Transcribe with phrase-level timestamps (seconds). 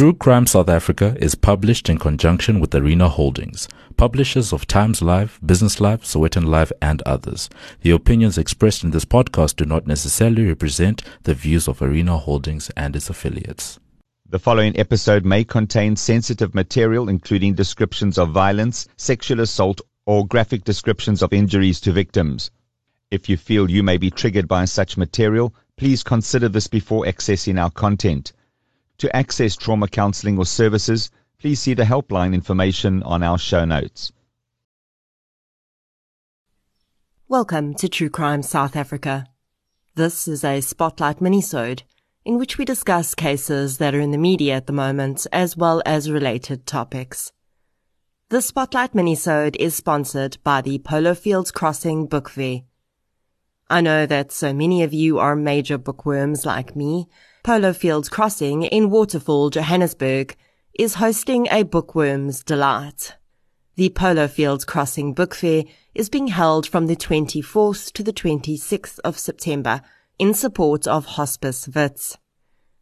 [0.00, 3.68] True Crime South Africa is published in conjunction with Arena Holdings,
[3.98, 7.50] publishers of Times Live, Business Live, Sowetan Live, and others.
[7.82, 12.70] The opinions expressed in this podcast do not necessarily represent the views of Arena Holdings
[12.78, 13.78] and its affiliates.
[14.26, 20.64] The following episode may contain sensitive material, including descriptions of violence, sexual assault, or graphic
[20.64, 22.50] descriptions of injuries to victims.
[23.10, 27.60] If you feel you may be triggered by such material, please consider this before accessing
[27.60, 28.32] our content.
[29.00, 34.12] To access trauma counseling or services, please see the helpline information on our show notes.
[37.26, 39.24] Welcome to True Crime South Africa.
[39.94, 41.82] This is a spotlight minisode
[42.26, 45.80] in which we discuss cases that are in the media at the moment as well
[45.86, 47.32] as related topics.
[48.28, 52.64] The spotlight minisode is sponsored by the Polo Fields Crossing Book Fair.
[53.70, 57.08] I know that so many of you are major bookworms like me
[57.42, 60.36] Polo Fields Crossing in Waterfall, Johannesburg,
[60.78, 63.16] is hosting a bookworm's delight.
[63.76, 68.98] The Polo Fields Crossing Book Fair is being held from the 24th to the 26th
[69.04, 69.80] of September
[70.18, 72.18] in support of Hospice Wits.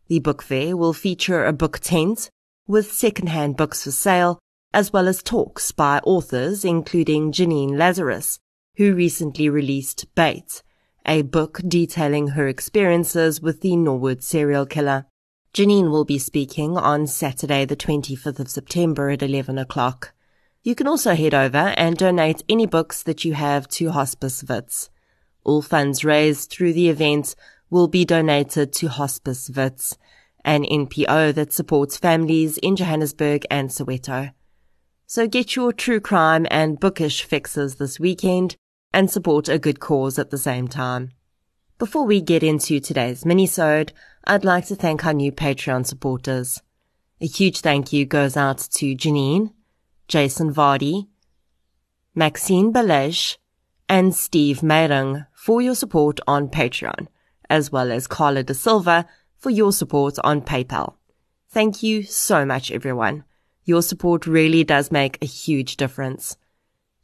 [0.08, 2.28] The book fair will feature a book tent
[2.66, 4.40] with second-hand books for sale,
[4.74, 8.40] as well as talks by authors including Janine Lazarus,
[8.76, 10.64] who recently released Bait,
[11.08, 15.06] a book detailing her experiences with the Norwood serial killer.
[15.54, 20.12] Janine will be speaking on Saturday, the 25th of September at 11 o'clock.
[20.62, 24.90] You can also head over and donate any books that you have to Hospice Wits.
[25.44, 27.34] All funds raised through the event
[27.70, 29.96] will be donated to Hospice Wits,
[30.44, 34.32] an NPO that supports families in Johannesburg and Soweto.
[35.06, 38.56] So get your true crime and bookish fixes this weekend
[38.92, 41.10] and support a good cause at the same time.
[41.78, 43.90] Before we get into today's minisode,
[44.24, 46.62] I'd like to thank our new Patreon supporters.
[47.20, 49.52] A huge thank you goes out to Janine,
[50.08, 51.08] Jason Vardy,
[52.14, 53.36] Maxine Balej,
[53.88, 57.06] and Steve Meirung for your support on Patreon,
[57.48, 59.06] as well as Carla De Silva
[59.36, 60.94] for your support on PayPal.
[61.50, 63.24] Thank you so much, everyone.
[63.64, 66.36] Your support really does make a huge difference.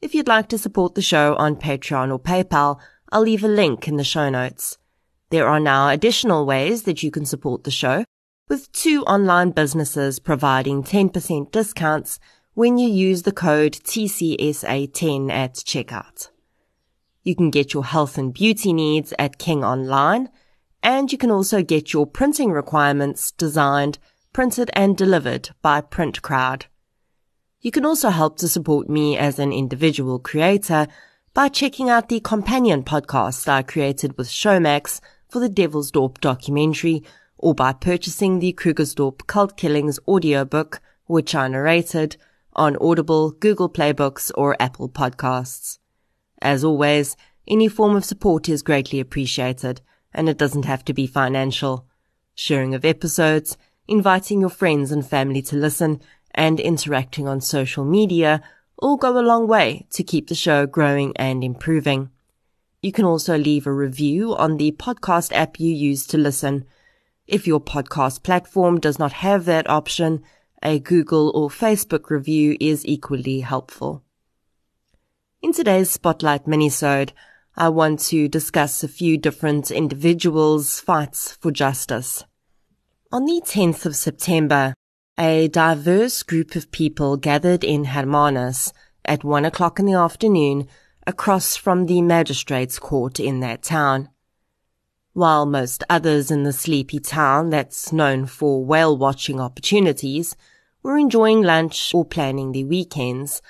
[0.05, 2.79] If you'd like to support the show on Patreon or PayPal,
[3.11, 4.77] I'll leave a link in the show notes.
[5.31, 8.05] There are now additional ways that you can support the show,
[8.47, 12.21] with two online businesses providing 10% discounts
[12.53, 16.29] when you use the code TCSA10 at checkout.
[17.23, 20.29] You can get your health and beauty needs at King Online,
[20.83, 23.99] and you can also get your printing requirements designed,
[24.35, 26.67] printed and delivered by Print Crowd.
[27.65, 30.87] You can also help to support me as an individual creator
[31.33, 37.03] by checking out the companion podcast I created with Showmax for the Devilsdorp documentary
[37.39, 42.19] or by purchasing the Krugersdorp Cult Killings audiobook, which I narrated,
[42.53, 45.79] on Audible, Google Play Books, or Apple Podcasts.
[46.43, 47.17] As always,
[47.49, 49.81] any form of support is greatly appreciated,
[50.13, 51.87] and it doesn't have to be financial.
[52.35, 53.57] Sharing of episodes,
[53.89, 56.03] inviting your friends and family to listen,
[56.35, 58.43] and interacting on social media
[58.79, 62.11] all go a long way to keep the show growing and improving.
[62.83, 66.67] You can also leave a review on the podcast app you use to listen.
[67.27, 70.23] If your podcast platform does not have that option,
[70.63, 74.03] a Google or Facebook review is equally helpful.
[75.41, 77.13] In today's Spotlight minisode,
[77.57, 82.25] I want to discuss a few different individuals' fights for justice.
[83.13, 84.75] On the 10th of September,
[85.19, 88.73] a diverse group of people gathered in Hermanus
[89.05, 90.67] at one o'clock in the afternoon
[91.07, 94.09] across from the magistrate's court in that town.
[95.13, 100.35] While most others in the sleepy town that's known for whale watching opportunities
[100.83, 103.41] were enjoying lunch or planning their weekends,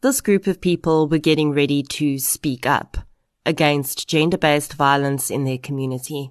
[0.00, 2.98] this group of people were getting ready to speak up
[3.44, 6.30] against gender-based violence in their community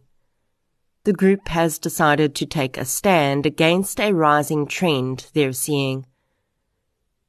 [1.07, 6.05] the group has decided to take a stand against a rising trend they're seeing.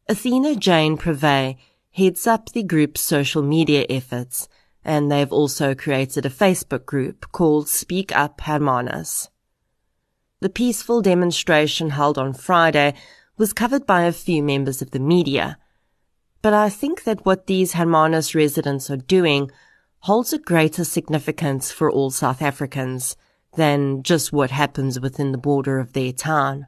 [0.09, 1.57] Athena Jane Preve
[1.93, 4.49] heads up the group's social media efforts,
[4.85, 9.29] and they've also created a Facebook group called Speak Up Hermanus.
[10.41, 12.95] The peaceful demonstration held on Friday
[13.37, 15.57] was covered by a few members of the media,
[16.43, 19.53] but I think that what these Hermanus residents are doing
[20.01, 23.15] holds a greater significance for all South Africans–
[23.59, 26.67] than just what happens within the border of their town.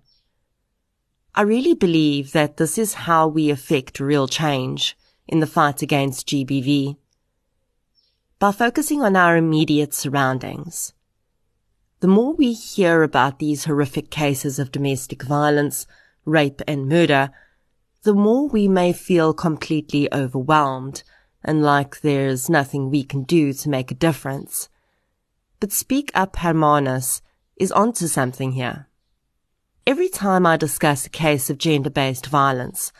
[1.37, 4.97] I really believe that this is how we affect real change
[5.29, 6.97] in the fight against GBV.
[8.41, 10.93] By focusing on our immediate surroundings.
[12.01, 15.87] The more we hear about these horrific cases of domestic violence,
[16.25, 17.31] rape and murder,
[18.03, 21.05] the more we may feel completely overwhelmed
[21.45, 24.69] and like there's nothing we can do to make a difference.
[25.61, 27.21] But Speak Up Hermanus
[27.57, 28.89] is onto something here.
[29.87, 32.93] Every time I discuss a case of gender-based violence,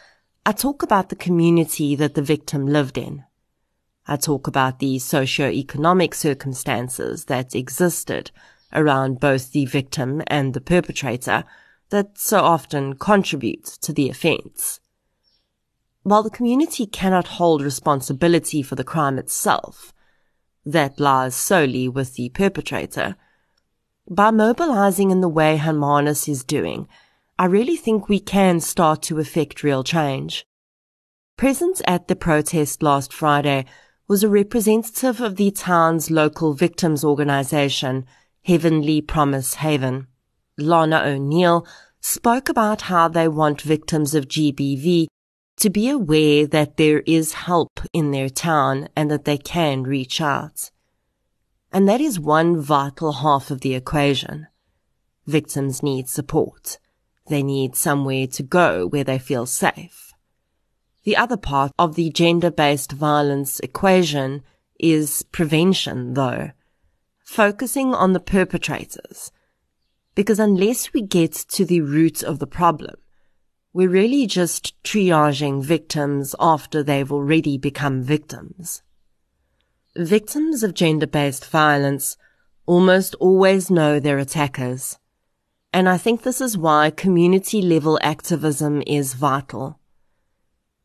[0.45, 3.25] I talk about the community that the victim lived in.
[4.07, 8.31] I talk about the socio-economic circumstances that existed
[8.75, 11.45] around both the victim and the perpetrator
[11.89, 14.81] that so often contribute to the offense.
[16.03, 19.95] While the community cannot hold responsibility for the crime itself,
[20.65, 23.17] that lies solely with the perpetrator.
[24.09, 26.89] By mobilizing in the way Hermanus is doing,
[27.39, 30.45] I really think we can start to effect real change.
[31.37, 33.65] Present at the protest last Friday
[34.09, 38.05] was a representative of the town's local victims organization,
[38.45, 40.09] Heavenly Promise Haven.
[40.59, 41.67] Lana O'Neill
[42.01, 45.07] spoke about how they want victims of GBV
[45.61, 50.21] to be aware that there is help in their town and that they can reach
[50.21, 50.71] out.
[51.73, 54.49] And that is one vital half of the equation.
[55.27, 56.79] Victims need support.
[57.29, 60.13] They need somewhere to go where they feel safe.
[61.05, 64.43] The other part of the gender-based violence equation
[64.79, 66.51] is prevention, though,
[67.23, 69.31] focusing on the perpetrators.
[70.15, 72.97] Because unless we get to the root of the problem,
[73.73, 78.83] we're really just triaging victims after they've already become victims.
[79.97, 82.17] Victims of gender-based violence
[82.67, 84.99] almost always know their attackers.
[85.73, 89.79] And I think this is why community level activism is vital.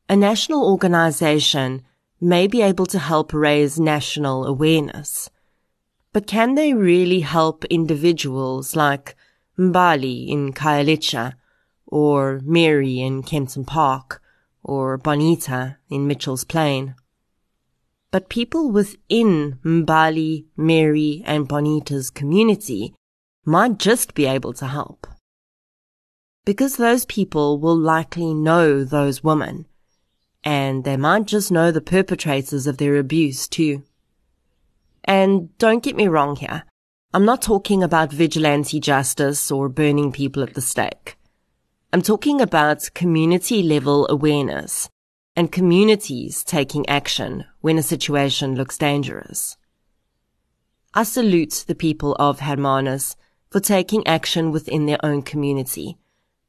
[0.08, 1.84] A national organization
[2.22, 5.31] may be able to help raise national awareness.
[6.14, 9.16] But can they really help individuals like
[9.58, 11.34] Mbali in Khayelitsha
[11.88, 14.22] or Mary in Kempton Park,
[14.64, 16.96] or Bonita in Mitchell's Plain.
[18.12, 22.96] But people within Mbali, Mary, and Bonita's community
[23.46, 25.06] might just be able to help.
[26.46, 29.66] Because those people will likely know those women,
[30.44, 33.84] and they might just know the perpetrators of their abuse too.
[35.04, 36.64] And don't get me wrong here.
[37.14, 41.18] I'm not talking about vigilante justice or burning people at the stake.
[41.95, 44.89] I'm talking about community level awareness
[45.33, 49.56] and communities taking action when a situation looks dangerous.
[50.94, 53.15] I salute the people of Hermanus
[53.50, 55.97] for taking action within their own community,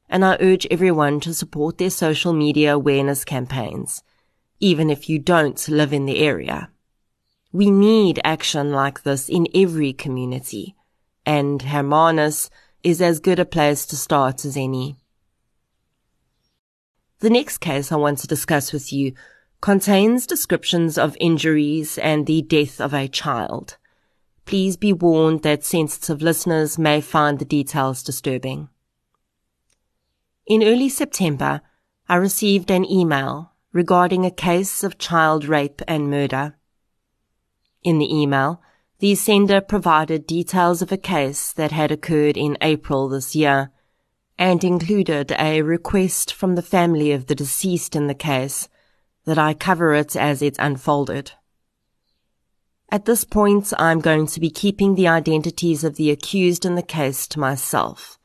[0.09, 4.03] and I urge everyone to support their social media awareness campaigns,
[4.59, 6.69] even if you don't live in the area.
[7.53, 10.75] We need action like this in every community,
[11.25, 12.49] and Hermanus
[12.83, 14.97] is as good a place to start as any.
[17.19, 19.13] The next case I want to discuss with you
[19.59, 23.77] contains descriptions of injuries and the death of a child.
[24.45, 28.69] Please be warned that sensitive listeners may find the details disturbing.
[30.45, 31.61] In early September,
[32.07, 36.55] I received an email regarding a case of child rape and murder.
[37.83, 38.61] In the email,
[38.99, 43.71] the sender provided details of a case that had occurred in April this year
[44.37, 48.69] and included a request from the family of the deceased in the case
[49.25, 51.31] that I cover it as it unfolded.
[52.89, 56.81] At this point, I'm going to be keeping the identities of the accused in the
[56.81, 58.17] case to myself,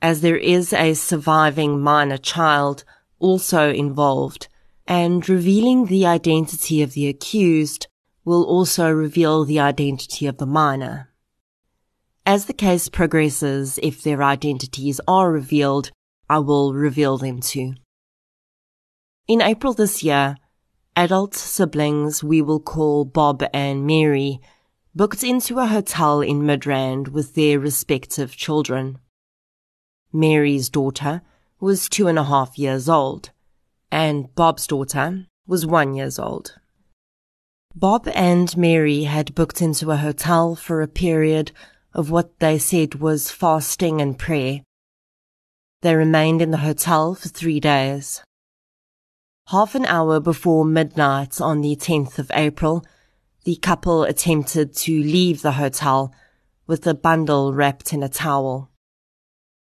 [0.00, 2.84] as there is a surviving minor child
[3.18, 4.46] also involved,
[4.86, 7.88] and revealing the identity of the accused
[8.24, 11.10] will also reveal the identity of the minor.
[12.28, 15.92] As the case progresses, if their identities are revealed,
[16.28, 17.74] I will reveal them too.
[19.28, 20.34] In April this year,
[20.96, 24.40] adult siblings we will call Bob and Mary
[24.92, 28.98] booked into a hotel in Midrand with their respective children.
[30.12, 31.22] Mary's daughter
[31.60, 33.30] was two and a half years old,
[33.92, 36.58] and Bob's daughter was one years old.
[37.72, 41.52] Bob and Mary had booked into a hotel for a period
[41.96, 44.60] of what they said was fasting and prayer.
[45.80, 48.22] They remained in the hotel for three days.
[49.48, 52.84] Half an hour before midnight on the 10th of April,
[53.44, 56.12] the couple attempted to leave the hotel
[56.66, 58.70] with a bundle wrapped in a towel.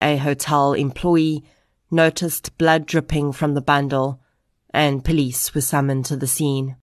[0.01, 1.43] A hotel employee
[1.91, 4.21] noticed blood dripping from the bundle
[4.73, 6.77] and police were summoned to the scene.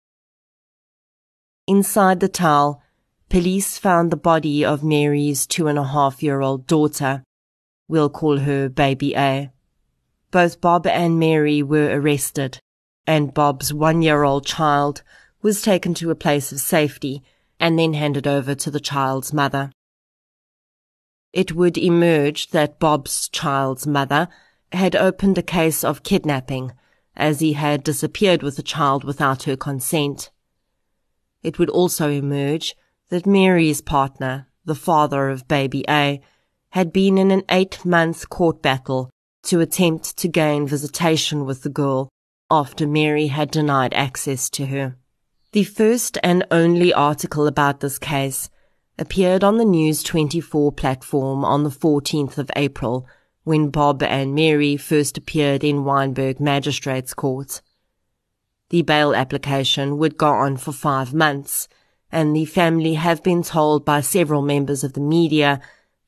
[1.66, 2.83] Inside the towel,
[3.34, 7.24] police found the body of Mary's two and a half year old daughter.
[7.88, 9.52] We'll call her Baby A.
[10.30, 12.60] Both Bob and Mary were arrested,
[13.08, 15.02] and Bob's one year old child
[15.42, 17.24] was taken to a place of safety
[17.60, 19.72] and then handed over to the child's mother.
[21.34, 24.28] It would emerge that Bob's child's mother
[24.72, 26.74] had opened a case of kidnapping
[27.16, 30.30] as he had disappeared with the child without her consent.
[31.42, 32.76] It would also emerge
[33.10, 36.22] that Mary's partner, the father of baby A,
[36.70, 39.10] had been in an eight month court battle
[39.44, 42.10] to attempt to gain visitation with the girl
[42.50, 44.96] after Mary had denied access to her.
[45.52, 48.50] The first and only article about this case
[48.98, 53.08] appeared on the News 24 platform on the 14th of April
[53.44, 57.62] when Bob and Mary first appeared in Wynberg Magistrates Court.
[58.70, 61.68] The bail application would go on for five months
[62.14, 65.60] and the family have been told by several members of the media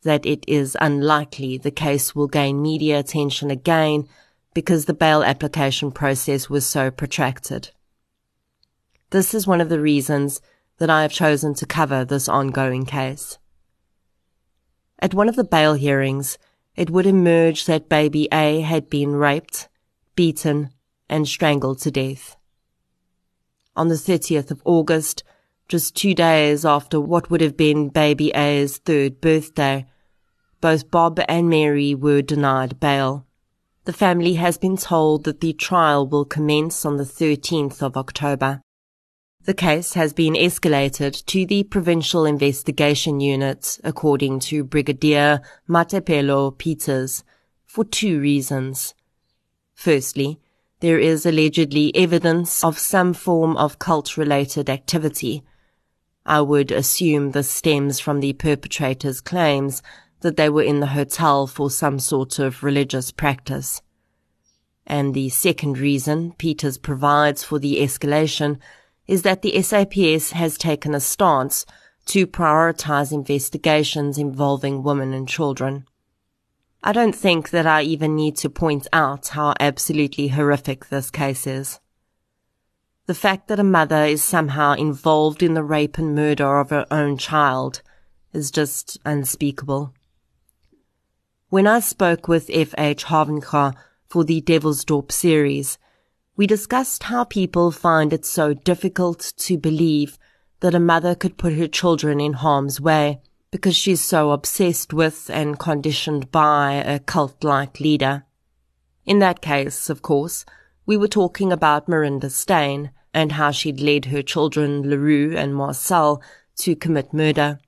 [0.03, 4.07] that it is unlikely the case will gain media attention again
[4.53, 7.71] because the bail application process was so protracted.
[9.09, 10.41] This is one of the reasons
[10.77, 13.39] that I have chosen to cover this ongoing case.
[14.99, 16.37] At one of the bail hearings,
[16.75, 19.69] it would emerge that baby A had been raped,
[20.15, 20.69] beaten,
[21.09, 22.35] and strangled to death.
[23.75, 25.23] On the 30th of August,
[25.67, 29.85] just two days after what would have been baby A's third birthday,
[30.61, 33.25] both Bob and Mary were denied bail.
[33.85, 38.61] The family has been told that the trial will commence on the 13th of October.
[39.43, 47.23] The case has been escalated to the Provincial Investigation Unit, according to Brigadier Mathapelo Peters,
[47.63, 48.95] for two reasons.
[49.75, 50.39] Firstly,
[50.79, 55.43] there is allegedly evidence of some form of cult-related activity,
[56.25, 59.83] I would assume this stems from the perpetrator's claims
[60.21, 63.81] that they were in the hotel for some sort of religious practice.
[64.87, 68.59] And the second reason Peters provides for the escalation
[69.07, 71.65] is that the SAPS has taken a stance
[72.05, 75.85] to prioritize investigations involving women and children.
[76.83, 81.47] I don't think that I even need to point out how absolutely horrific this case
[81.47, 81.79] is.
[83.07, 86.87] The fact that a mother is somehow involved in the rape and murder of her
[86.89, 87.83] own child
[88.33, 89.93] is just unspeakable.
[91.49, 93.05] When I spoke with F.H.
[93.05, 93.75] Havenkar
[94.07, 95.77] for the Devilsdorp series,
[96.35, 100.17] we discussed how people find it so difficult to believe
[100.61, 103.21] that a mother could put her children in harm's way
[103.51, 108.25] because she's so obsessed with and conditioned by a cult-like leader.
[109.05, 110.43] In that case, of course,
[110.85, 115.55] we were talking about Marinda Steyn and how she'd led her children Le Roux and
[115.55, 116.21] Marcel
[116.57, 117.59] to commit murder.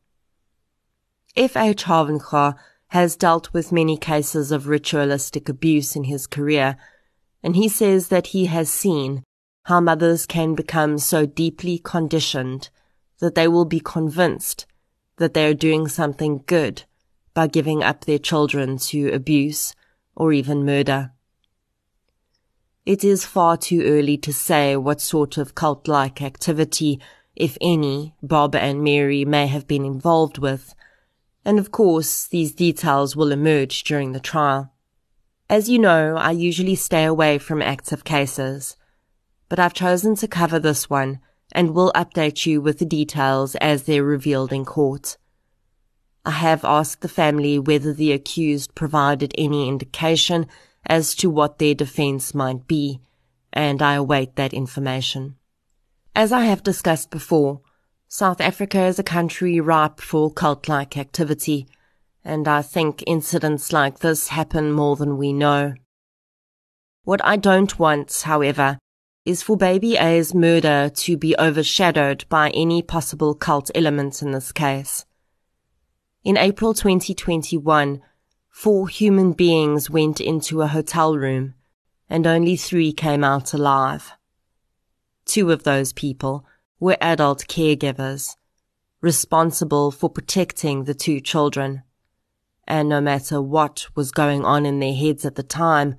[1.36, 1.86] F.H.
[1.86, 2.55] Havenkar
[2.88, 6.77] has dealt with many cases of ritualistic abuse in his career,
[7.43, 9.24] and he says that he has seen
[9.63, 12.69] how mothers can become so deeply conditioned
[13.19, 14.65] that they will be convinced
[15.17, 16.83] that they are doing something good
[17.33, 19.75] by giving up their children to abuse
[20.15, 21.12] or even murder.
[22.88, 27.01] It is far too early to say what sort of cult-like activity,
[27.36, 30.74] if any, Bob and Mary may have been involved with.
[31.44, 34.72] And of course, these details will emerge during the trial.
[35.50, 38.77] As you know, I usually stay away from active cases,
[39.50, 41.20] but I've chosen to cover this one
[41.51, 45.17] and will update you with the details as they're revealed in court.
[46.25, 50.48] I have asked the family whether the accused provided any indication
[50.88, 53.00] as to what their defense might be,
[53.53, 55.36] and I await that information.
[56.15, 57.62] As I have discussed before,
[58.08, 61.67] South Africa is a country ripe for cult-like activity,
[62.24, 65.74] and I think incidents like this happen more than we know.
[67.03, 68.79] What I don't want, however,
[69.25, 74.53] is for baby A's murder to be overshadowed by any possible cult elements in this
[74.53, 75.06] case.
[76.24, 78.01] In April 2021,
[78.58, 81.54] four human beings went into a hotel room
[82.10, 84.14] and only three came out alive.
[85.26, 86.44] Two of those people
[86.80, 88.36] were adult caregivers
[89.00, 91.84] responsible for protecting the two children.
[92.68, 95.94] And no matter what was going on in their heads at the time,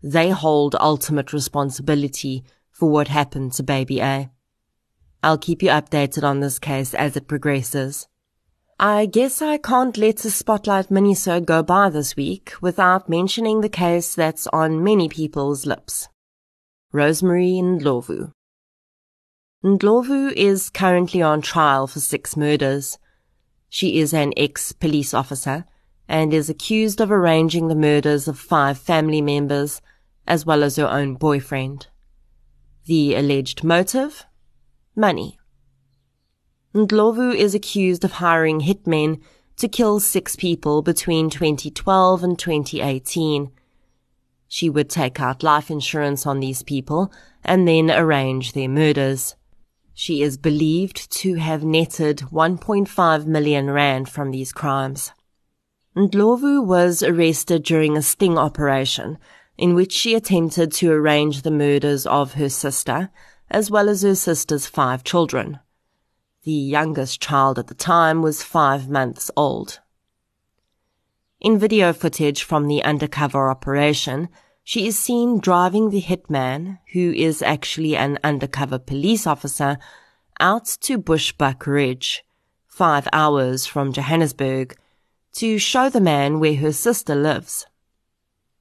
[0.00, 4.30] they hold ultimate responsibility for what happened to baby A.
[5.24, 8.06] I'll keep you updated on this case as it progresses.
[8.78, 13.70] I guess I can't let the Spotlight minisode go by this week without mentioning the
[13.70, 16.10] case that's on many people's lips.
[16.92, 18.32] Rosemary Ndlovu.
[19.64, 22.98] Ndlovu is currently on trial for six murders.
[23.70, 25.64] She is an ex-police officer
[26.06, 29.80] and is accused of arranging the murders of five family members
[30.26, 31.86] as well as her own boyfriend.
[32.84, 34.26] The alleged motive?
[34.94, 35.38] Money.
[36.76, 39.22] Ndlovu is accused of hiring hitmen
[39.56, 43.50] to kill six people between 2012 and 2018.
[44.46, 47.10] She would take out life insurance on these people
[47.42, 49.36] and then arrange their murders.
[49.94, 55.12] She is believed to have netted 1.5 million rand from these crimes.
[55.96, 59.16] Ndlovu was arrested during a sting operation
[59.56, 63.08] in which she attempted to arrange the murders of her sister,
[63.50, 65.58] as well as her sister's five children.
[66.46, 69.80] The youngest child at the time was five months old.
[71.40, 74.28] In video footage from the undercover operation,
[74.62, 79.78] she is seen driving the hitman, who is actually an undercover police officer,
[80.38, 82.20] out to Bushbuckridge,
[82.68, 84.76] five hours from Johannesburg,
[85.32, 87.66] to show the man where her sister lives.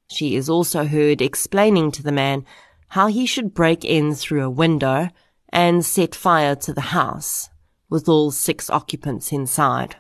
[0.07, 2.45] She is also heard explaining to the man
[2.87, 5.09] how he should break in through a window
[5.49, 7.51] and set fire to the house
[7.95, 9.95] with all six occupants inside.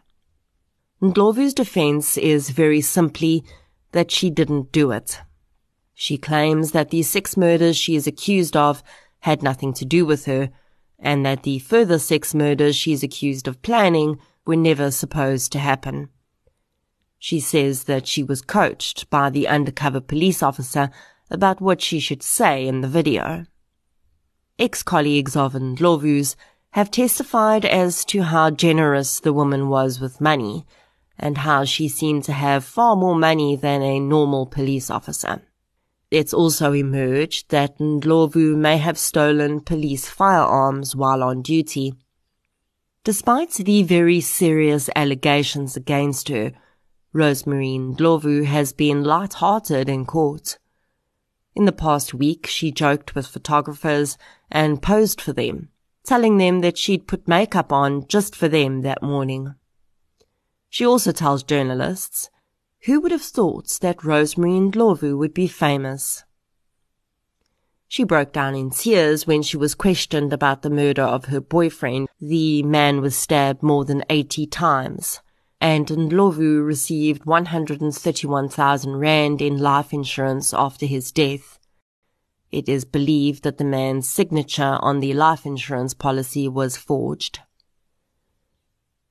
[1.01, 3.45] Ndlovu's defense is very simply
[3.93, 5.21] that she didn't do it.
[5.93, 8.83] She claims that the six murders she is accused of
[9.19, 10.49] had nothing to do with her,
[10.99, 15.59] and that the further six murders she is accused of planning were never supposed to
[15.59, 16.09] happen.
[17.17, 20.89] She says that she was coached by the undercover police officer
[21.31, 23.45] about what she should say in the video.
[24.59, 26.35] Ex-colleagues of Ndlovu's
[26.75, 30.65] have testified as to how generous the woman was with money
[31.17, 35.41] and how she seemed to have far more money than a normal police officer.
[36.11, 41.93] It's also emerged that Ndlovu may have stolen police firearms while on duty.
[43.05, 46.51] Despite the very serious allegations against her,
[47.13, 50.57] Rosemary Ndlovu has been light-hearted in court.
[51.55, 54.17] In the past week, she joked with photographers
[54.51, 55.69] and posed for them,
[56.05, 59.55] telling them that she'd put makeup on just for them that morning.
[60.69, 62.29] She also tells journalists,
[62.85, 66.23] who would have thought that Rosemary and Ndlovu would be famous?
[67.87, 72.09] She broke down in tears when she was questioned about the murder of her boyfriend.
[72.19, 75.21] The man was stabbed more than 80 times,
[75.61, 81.57] and Ndlovu received 131,000 rand in life insurance after his death.
[82.55, 87.41] It is believed that the man's signature on the life insurance policy was forged.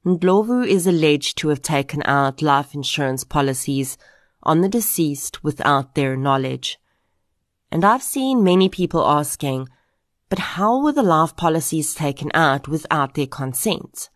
[0.06, 3.98] Ndlovu is alleged to have taken out life insurance policies
[4.42, 6.78] on the deceased without their knowledge.
[7.70, 9.68] And I've seen many people asking,
[10.30, 14.08] but how were the life policies taken out without their consent?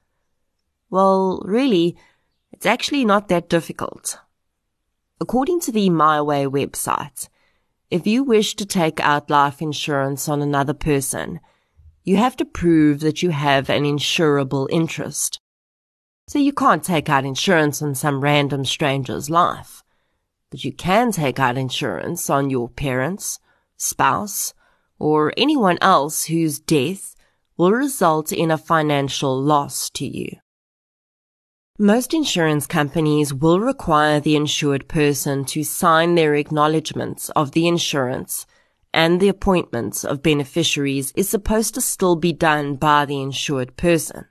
[0.88, 1.98] Well, really,
[2.50, 4.20] it's actually not that difficult.
[5.20, 7.28] According to the MiWay website,
[7.90, 11.40] if you wish to take out life insurance on another person,
[12.05, 15.40] you have to prove that you have an insurable interest.
[16.27, 19.83] So you can't take out insurance on some random stranger's life.
[20.51, 23.38] But you can take out insurance on your parents,
[23.77, 24.53] spouse,
[24.98, 27.14] or anyone else whose death
[27.57, 30.37] will result in a financial loss to you.
[31.80, 38.46] Most insurance companies will require the insured person to sign their acknowledgements of the insurance
[38.92, 44.24] and the appointments of beneficiaries is supposed to still be done by the insured person.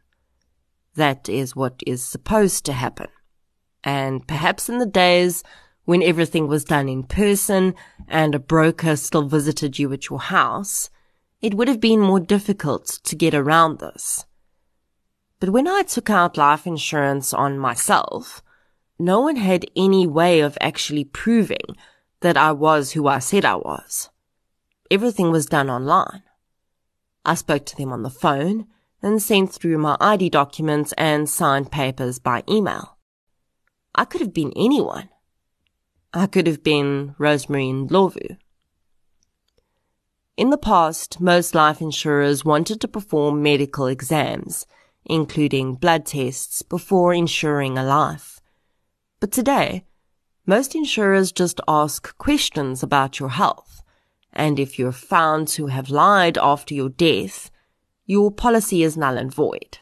[0.96, 3.08] That is what is supposed to happen.
[3.82, 5.42] And perhaps in the days
[5.86, 7.76] when everything was done in person
[8.10, 10.90] and a broker still visited you at your house,
[11.42, 14.26] it would have been more difficult to get around this.
[15.40, 18.42] But when I took out life insurance on myself,
[18.98, 21.76] no one had any way of actually proving
[22.22, 24.10] that I was who I said I was.
[24.90, 26.24] Everything was done online.
[27.24, 28.68] I spoke to them on the phone
[29.04, 32.98] and sent through my ID documents and signed papers by email.
[33.94, 35.10] I could have been anyone.
[36.14, 38.38] I could have been Rosemary Ndlovu.
[40.36, 44.66] In the past, most life insurers wanted to perform medical exams
[45.08, 48.40] including blood tests, before insuring a life.
[49.20, 49.86] But today,
[50.46, 53.82] most insurers just ask questions about your health,
[54.32, 57.52] and if you're found to have lied after your death,
[58.06, 59.80] your policy is null and void.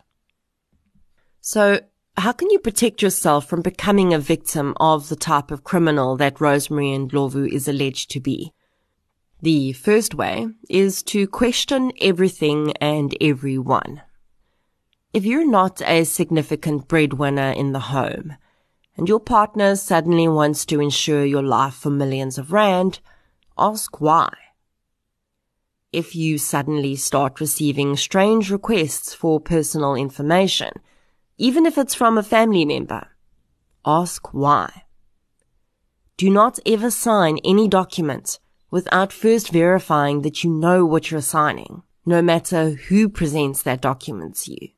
[1.42, 1.82] So,
[2.18, 6.40] how can you protect yourself from becoming a victim of the type of criminal that
[6.40, 8.54] Rosemary and Ndlovu is alleged to be?
[9.42, 14.02] The first way is to question everything and everyone.
[15.16, 18.36] If you're not a significant breadwinner in the home,
[18.98, 23.00] and your partner suddenly wants to insure your life for millions of rand,
[23.58, 24.34] ask why.
[25.94, 30.74] If you suddenly start receiving strange requests for personal information,
[31.38, 33.08] even if it's from a family member,
[33.86, 34.84] ask why.
[36.18, 41.84] Do not ever sign any document without first verifying that you know what you're signing,
[42.06, 44.70] no matter who presents that document to you.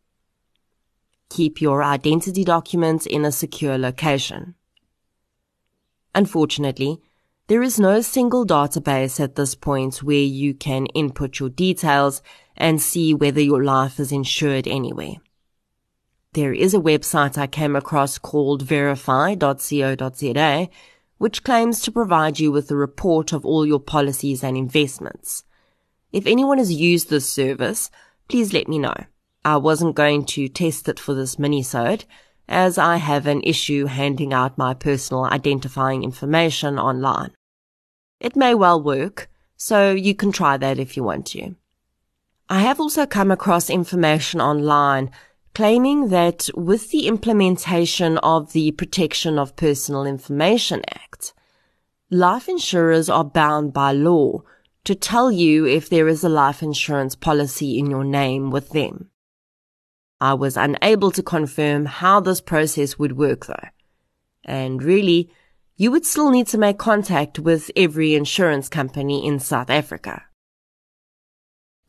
[1.29, 4.55] Keep your identity documents in a secure location.
[6.15, 7.01] Unfortunately,
[7.47, 12.21] there is no single database at this point where you can input your details
[12.55, 15.15] and see whether your life is insured anywhere.
[16.33, 20.69] There is a website I came across called verify.co.za
[21.17, 25.43] which claims to provide you with a report of all your policies and investments.
[26.11, 27.89] If anyone has used this service,
[28.27, 28.95] please let me know.
[29.47, 32.03] I wasn't going to test it for this minisode,
[32.49, 37.31] as I have an issue handing out my personal identifying information online.
[38.19, 41.55] It may well work, so you can try that if you want to.
[42.49, 45.11] I have also come across information online
[45.55, 51.33] claiming that with the implementation of the Protection of Personal Information Act,
[52.11, 54.41] life insurers are bound by law
[54.83, 59.09] to tell you if there is a life insurance policy in your name with them.
[60.19, 63.69] I was unable to confirm how this process would work though.
[64.43, 65.29] And really,
[65.75, 70.23] you would still need to make contact with every insurance company in South Africa.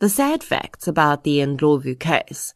[0.00, 2.54] The sad fact about the Ndlovu case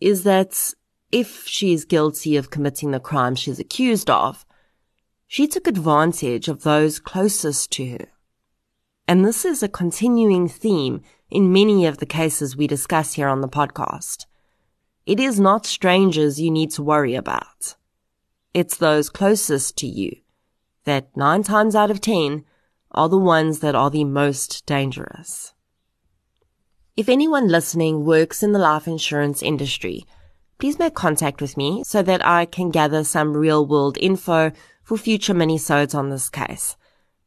[0.00, 0.74] is that
[1.12, 4.44] if she is guilty of committing the crime she's accused of,
[5.28, 8.08] she took advantage of those closest to her.
[9.06, 13.40] And this is a continuing theme in many of the cases we discuss here on
[13.40, 14.26] the podcast.
[15.04, 17.74] It is not strangers you need to worry about.
[18.54, 20.16] It's those closest to you
[20.84, 22.44] that nine times out of ten
[22.92, 25.54] are the ones that are the most dangerous.
[26.96, 30.04] If anyone listening works in the life insurance industry,
[30.58, 34.52] please make contact with me so that I can gather some real world info
[34.84, 36.76] for future minisodes on this case,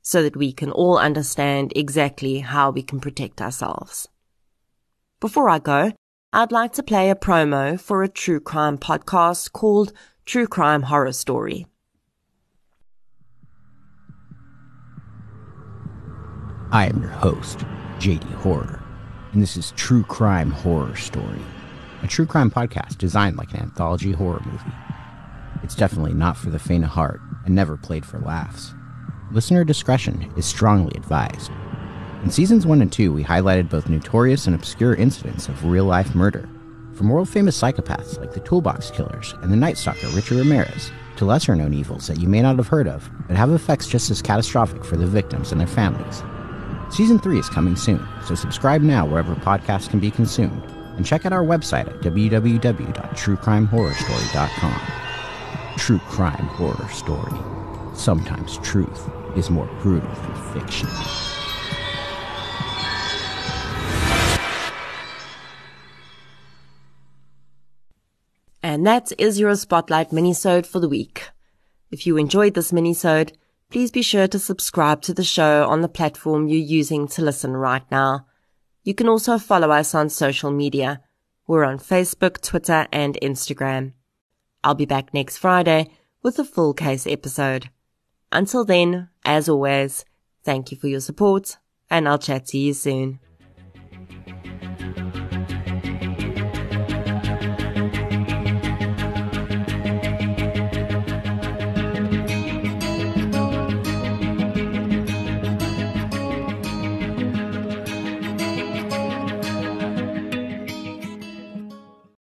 [0.01, 4.07] so that we can all understand exactly how we can protect ourselves.
[5.19, 5.93] Before I go,
[6.37, 9.93] I'd like to play a promo for a true crime podcast called
[10.25, 11.65] True Crime Horror Story.
[16.71, 17.59] I am your host,
[17.99, 18.83] JD Horror
[19.31, 21.41] and this is True Crime Horror Story,
[22.03, 24.75] a true crime podcast designed like an anthology horror movie.
[25.63, 28.73] It's definitely not for the faint of heart and never played for laughs.
[29.31, 31.49] Listener discretion is strongly advised.
[32.23, 36.15] In seasons 1 and 2, we highlighted both notorious and obscure incidents of real life
[36.15, 36.49] murder,
[36.93, 41.25] from world famous psychopaths like the Toolbox Killers and the Night Stalker Richard Ramirez, to
[41.25, 44.23] lesser known evils that you may not have heard of, but have effects just as
[44.23, 46.23] catastrophic for the victims and their families.
[46.89, 50.63] Season 3 is coming soon, so subscribe now wherever podcasts can be consumed,
[50.97, 54.81] and check out our website at www.truecrimehorrorstory.com.
[55.77, 57.37] True Crime Horror Story.
[57.93, 60.87] Sometimes truth is more brutal than fiction.
[68.65, 71.29] And that is your Spotlight minisode for the week.
[71.91, 73.31] If you enjoyed this minisode,
[73.69, 77.57] Please be sure to subscribe to the show on the platform you're using to listen
[77.57, 78.25] right now.
[78.83, 81.01] You can also follow us on social media.
[81.47, 83.93] We're on Facebook, Twitter, and Instagram.
[84.63, 85.89] I'll be back next Friday
[86.23, 87.69] with a full case episode.
[88.31, 90.05] Until then, as always,
[90.43, 91.57] thank you for your support,
[91.89, 93.19] and I'll chat to you soon.